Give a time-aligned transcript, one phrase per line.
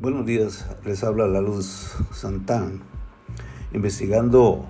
[0.00, 2.82] Buenos días, les habla La Luz Santán,
[3.72, 4.64] investigando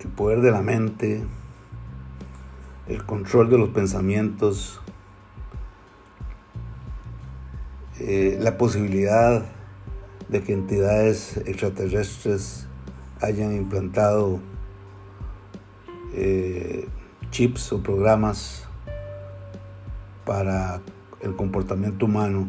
[0.00, 1.24] el poder de la mente,
[2.88, 4.80] el control de los pensamientos,
[8.00, 9.44] eh, la posibilidad
[10.28, 12.66] de que entidades extraterrestres
[13.20, 14.40] hayan implantado
[16.12, 16.88] eh,
[17.30, 18.64] chips o programas
[20.24, 20.80] para
[21.20, 22.48] el comportamiento humano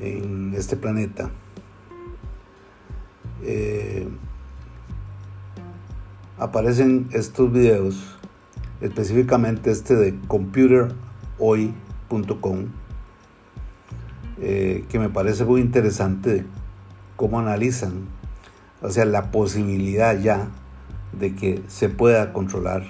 [0.00, 1.30] en este planeta.
[3.42, 4.08] Eh,
[6.38, 8.16] aparecen estos videos,
[8.80, 12.66] específicamente este de computerhoy.com,
[14.40, 16.44] eh, que me parece muy interesante
[17.16, 18.06] cómo analizan,
[18.82, 20.48] o sea, la posibilidad ya
[21.12, 22.82] de que se pueda controlar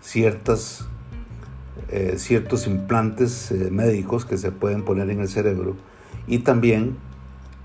[0.00, 0.88] ciertas
[1.88, 5.76] eh, ciertos implantes eh, médicos que se pueden poner en el cerebro
[6.26, 6.96] y también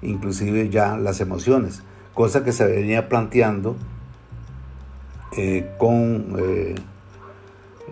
[0.03, 1.81] inclusive ya las emociones,
[2.13, 3.75] cosa que se venía planteando
[5.35, 6.35] eh, con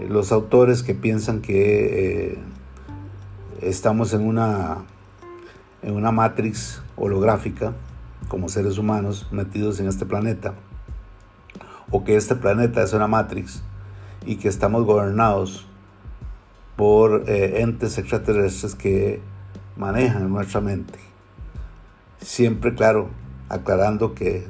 [0.08, 2.38] los autores que piensan que
[3.62, 4.78] estamos en una,
[5.82, 7.74] en una matrix holográfica
[8.28, 10.54] como seres humanos metidos en este planeta
[11.90, 13.64] o que este planeta es una matrix
[14.26, 15.69] y que estamos gobernados
[16.80, 19.20] por eh, entes extraterrestres que
[19.76, 20.98] manejan nuestra mente.
[22.22, 23.10] Siempre, claro,
[23.50, 24.48] aclarando que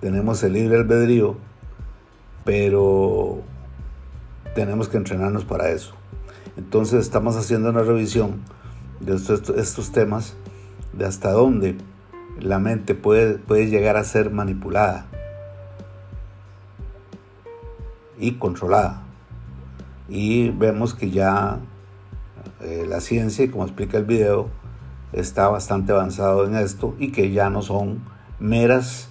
[0.00, 1.36] tenemos el libre albedrío,
[2.44, 3.42] pero
[4.56, 5.94] tenemos que entrenarnos para eso.
[6.56, 8.40] Entonces estamos haciendo una revisión
[8.98, 10.34] de estos, temas,
[10.92, 11.76] de hasta dónde
[12.40, 15.06] la mente puede, puede llegar a ser manipulada
[18.18, 19.04] y controlada
[20.10, 21.60] y vemos que ya
[22.60, 24.48] eh, la ciencia, como explica el video,
[25.12, 28.02] está bastante avanzado en esto y que ya no son
[28.40, 29.08] meras,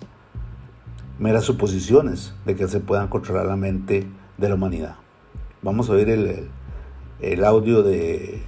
[1.18, 4.08] meras suposiciones de que se puedan controlar la mente
[4.38, 4.96] de la humanidad.
[5.62, 6.50] Vamos a oír el,
[7.22, 8.42] el audio de,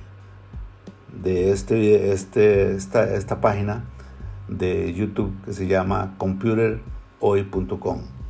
[1.23, 3.85] de este, este, esta, esta página
[4.49, 8.20] de YouTube que se llama computerhoy.com.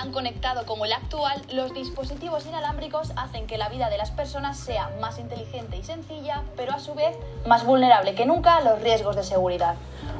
[0.00, 4.58] tan conectado como el actual, los dispositivos inalámbricos hacen que la vida de las personas
[4.58, 7.14] sea más inteligente y sencilla, pero a su vez
[7.46, 9.74] más vulnerable que nunca a los riesgos de seguridad.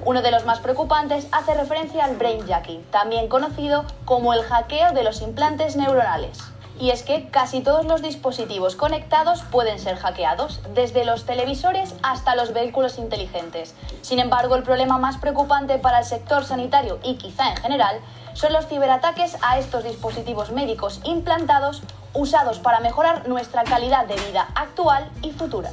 [0.04, 5.02] Uno de los más preocupantes hace referencia al brainjacking, también conocido como el hackeo de
[5.02, 6.38] los implantes neuronales.
[6.78, 12.34] Y es que casi todos los dispositivos conectados pueden ser hackeados, desde los televisores hasta
[12.36, 13.74] los vehículos inteligentes.
[14.02, 18.00] Sin embargo, el problema más preocupante para el sector sanitario y quizá en general
[18.34, 21.82] son los ciberataques a estos dispositivos médicos implantados
[22.14, 25.70] usados para mejorar nuestra calidad de vida actual y futura.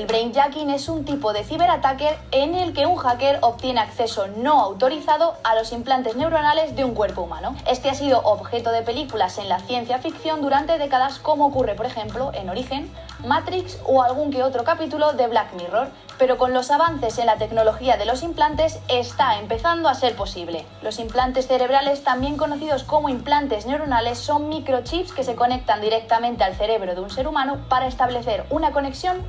[0.00, 4.58] El brainjacking es un tipo de ciberataque en el que un hacker obtiene acceso no
[4.58, 7.54] autorizado a los implantes neuronales de un cuerpo humano.
[7.66, 11.84] Este ha sido objeto de películas en la ciencia ficción durante décadas, como ocurre, por
[11.84, 12.90] ejemplo, en Origen,
[13.26, 15.88] Matrix o algún que otro capítulo de Black Mirror,
[16.18, 20.66] pero con los avances en la tecnología de los implantes está empezando a ser posible.
[20.82, 26.54] Los implantes cerebrales, también conocidos como implantes neuronales, son microchips que se conectan directamente al
[26.54, 29.22] cerebro de un ser humano para establecer una conexión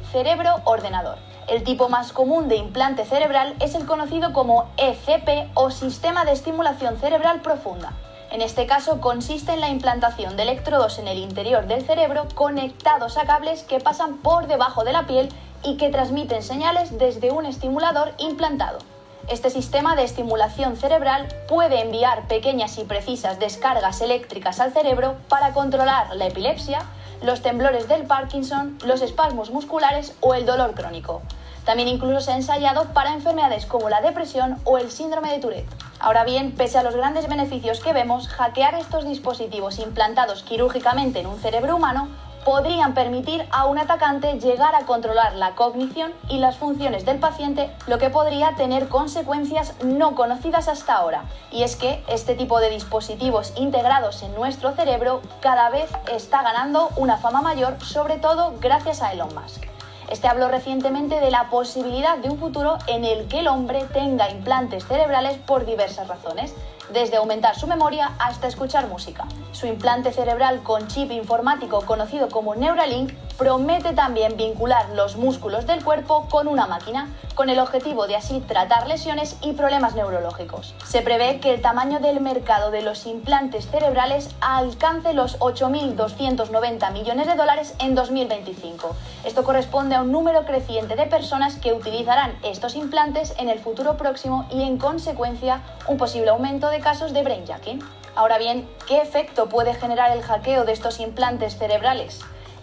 [0.62, 1.18] cerebro-ordenador.
[1.48, 6.32] El tipo más común de implante cerebral es el conocido como ECP o Sistema de
[6.32, 7.94] Estimulación Cerebral Profunda.
[8.32, 13.18] En este caso consiste en la implantación de electrodos en el interior del cerebro conectados
[13.18, 15.28] a cables que pasan por debajo de la piel
[15.64, 18.80] y que transmiten señales desde un estimulador implantado.
[19.28, 25.54] Este sistema de estimulación cerebral puede enviar pequeñas y precisas descargas eléctricas al cerebro para
[25.54, 26.80] controlar la epilepsia,
[27.22, 31.22] los temblores del Parkinson, los espasmos musculares o el dolor crónico.
[31.66, 35.70] También incluso se ha ensayado para enfermedades como la depresión o el síndrome de Tourette.
[36.00, 41.28] Ahora bien, pese a los grandes beneficios que vemos, hackear estos dispositivos implantados quirúrgicamente en
[41.28, 42.08] un cerebro humano
[42.46, 47.72] podrían permitir a un atacante llegar a controlar la cognición y las funciones del paciente,
[47.88, 51.24] lo que podría tener consecuencias no conocidas hasta ahora.
[51.52, 56.90] Y es que este tipo de dispositivos integrados en nuestro cerebro cada vez está ganando
[56.98, 59.71] una fama mayor, sobre todo gracias a Elon Musk.
[60.12, 64.30] Este habló recientemente de la posibilidad de un futuro en el que el hombre tenga
[64.30, 66.54] implantes cerebrales por diversas razones,
[66.92, 69.26] desde aumentar su memoria hasta escuchar música.
[69.54, 75.84] Su implante cerebral con chip informático conocido como Neuralink promete también vincular los músculos del
[75.84, 80.76] cuerpo con una máquina, con el objetivo de así tratar lesiones y problemas neurológicos.
[80.86, 87.26] Se prevé que el tamaño del mercado de los implantes cerebrales alcance los 8.290 millones
[87.26, 88.96] de dólares en 2025.
[89.26, 93.98] Esto corresponde a un número creciente de personas que utilizarán estos implantes en el futuro
[93.98, 97.84] próximo y en consecuencia un posible aumento de casos de brainjacking.
[98.14, 102.20] Ahora bien, ¿qué efecto puede generar el hackeo de estos implantes cerebrales?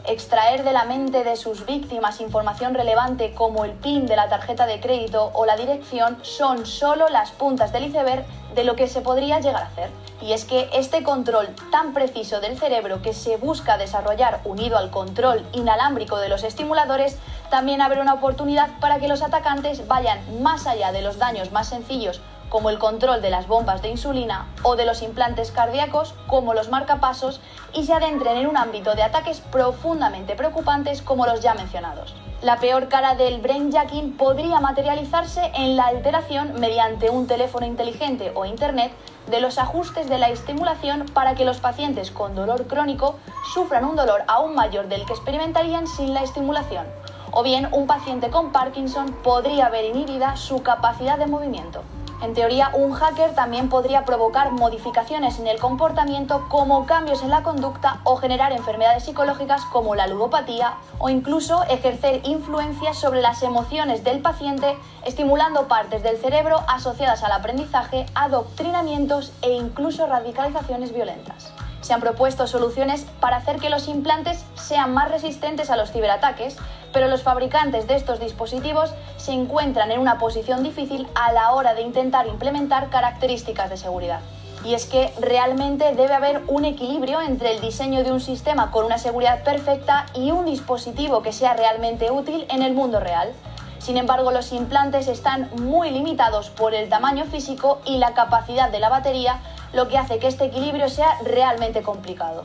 [0.08, 4.66] Extraer de la mente de sus víctimas información relevante como el PIN de la tarjeta
[4.66, 8.24] de crédito o la dirección son solo las puntas del iceberg
[8.54, 9.90] de lo que se podría llegar a hacer.
[10.22, 14.90] Y es que este control tan preciso del cerebro que se busca desarrollar unido al
[14.90, 17.18] control inalámbrico de los estimuladores,
[17.50, 21.68] también abre una oportunidad para que los atacantes vayan más allá de los daños más
[21.68, 26.54] sencillos como el control de las bombas de insulina o de los implantes cardíacos, como
[26.54, 27.40] los marcapasos,
[27.72, 32.14] y se adentren en un ámbito de ataques profundamente preocupantes como los ya mencionados.
[32.40, 38.44] La peor cara del brainjacking podría materializarse en la alteración mediante un teléfono inteligente o
[38.44, 38.92] internet
[39.28, 43.18] de los ajustes de la estimulación para que los pacientes con dolor crónico
[43.52, 46.86] sufran un dolor aún mayor del que experimentarían sin la estimulación.
[47.32, 51.82] O bien un paciente con Parkinson podría ver inhibida su capacidad de movimiento.
[52.20, 57.44] En teoría, un hacker también podría provocar modificaciones en el comportamiento como cambios en la
[57.44, 64.02] conducta o generar enfermedades psicológicas como la ludopatía o incluso ejercer influencia sobre las emociones
[64.02, 64.76] del paciente
[65.06, 72.46] estimulando partes del cerebro asociadas al aprendizaje, adoctrinamientos e incluso radicalizaciones violentas se han propuesto
[72.46, 76.56] soluciones para hacer que los implantes sean más resistentes a los ciberataques,
[76.92, 81.74] pero los fabricantes de estos dispositivos se encuentran en una posición difícil a la hora
[81.74, 84.20] de intentar implementar características de seguridad.
[84.64, 88.84] Y es que realmente debe haber un equilibrio entre el diseño de un sistema con
[88.84, 93.32] una seguridad perfecta y un dispositivo que sea realmente útil en el mundo real.
[93.78, 98.80] Sin embargo, los implantes están muy limitados por el tamaño físico y la capacidad de
[98.80, 99.38] la batería,
[99.72, 102.44] lo que hace que este equilibrio sea realmente complicado.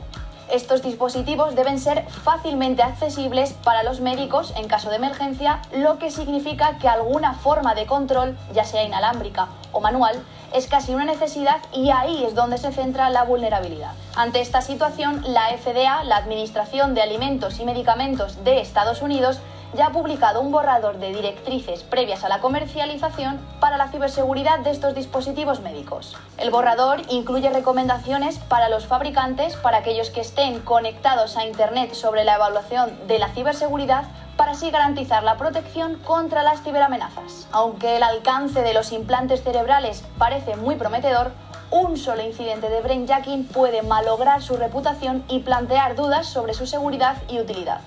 [0.50, 6.10] Estos dispositivos deben ser fácilmente accesibles para los médicos en caso de emergencia, lo que
[6.10, 10.22] significa que alguna forma de control, ya sea inalámbrica o manual,
[10.52, 13.92] es casi una necesidad y ahí es donde se centra la vulnerabilidad.
[14.14, 19.40] Ante esta situación, la FDA, la Administración de Alimentos y Medicamentos de Estados Unidos,
[19.76, 24.70] ya ha publicado un borrador de directrices previas a la comercialización para la ciberseguridad de
[24.70, 26.16] estos dispositivos médicos.
[26.38, 32.24] El borrador incluye recomendaciones para los fabricantes, para aquellos que estén conectados a Internet sobre
[32.24, 34.04] la evaluación de la ciberseguridad,
[34.36, 37.46] para así garantizar la protección contra las ciberamenazas.
[37.52, 41.32] Aunque el alcance de los implantes cerebrales parece muy prometedor,
[41.70, 47.16] un solo incidente de brainjacking puede malograr su reputación y plantear dudas sobre su seguridad
[47.28, 47.80] y utilidad.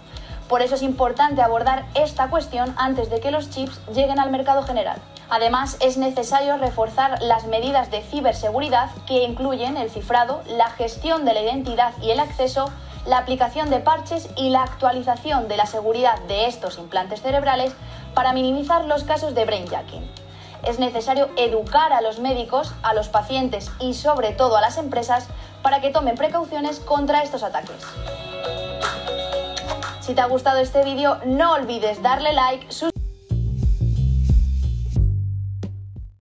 [0.50, 4.64] Por eso es importante abordar esta cuestión antes de que los chips lleguen al mercado
[4.64, 4.98] general.
[5.30, 11.34] Además, es necesario reforzar las medidas de ciberseguridad que incluyen el cifrado, la gestión de
[11.34, 12.72] la identidad y el acceso,
[13.06, 17.74] la aplicación de parches y la actualización de la seguridad de estos implantes cerebrales
[18.14, 20.10] para minimizar los casos de brainjacking.
[20.66, 25.28] Es necesario educar a los médicos, a los pacientes y sobre todo a las empresas
[25.62, 27.86] para que tomen precauciones contra estos ataques.
[30.08, 32.97] Si te ha gustado este vídeo, no olvides darle like, suscribirte